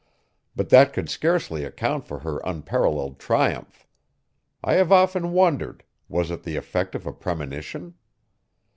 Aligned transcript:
But 0.55 0.69
that 0.69 0.93
could 0.93 1.11
scarcely 1.11 1.63
account 1.63 2.05
for 2.05 2.17
her 2.21 2.39
unparalleled 2.43 3.19
triumph. 3.19 3.85
I 4.63 4.73
have 4.73 4.91
often 4.91 5.31
wondered 5.31 5.83
was 6.09 6.31
it 6.31 6.41
the 6.41 6.55
effect 6.55 6.95
of 6.95 7.05
a 7.05 7.13
premonition? 7.13 7.93